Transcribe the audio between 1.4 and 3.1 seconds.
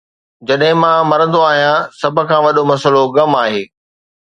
آهيان، سڀ کان وڏو مسئلو